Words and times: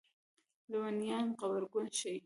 لېونیانو 0.69 1.33
غبرګون 1.39 1.87
ښيي. 1.97 2.17